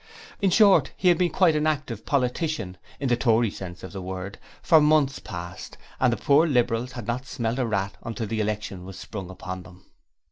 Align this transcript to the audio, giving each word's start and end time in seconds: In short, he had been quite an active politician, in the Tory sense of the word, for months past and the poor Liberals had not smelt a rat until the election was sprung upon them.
In 0.41 0.49
short, 0.49 0.93
he 0.97 1.09
had 1.09 1.19
been 1.19 1.29
quite 1.29 1.55
an 1.55 1.67
active 1.67 2.07
politician, 2.07 2.75
in 2.99 3.07
the 3.07 3.15
Tory 3.15 3.51
sense 3.51 3.83
of 3.83 3.91
the 3.91 4.01
word, 4.01 4.39
for 4.63 4.81
months 4.81 5.19
past 5.19 5.77
and 5.99 6.11
the 6.11 6.17
poor 6.17 6.47
Liberals 6.47 6.93
had 6.93 7.05
not 7.05 7.27
smelt 7.27 7.59
a 7.59 7.67
rat 7.67 7.97
until 8.01 8.25
the 8.25 8.41
election 8.41 8.83
was 8.83 8.97
sprung 8.97 9.29
upon 9.29 9.61
them. 9.61 9.85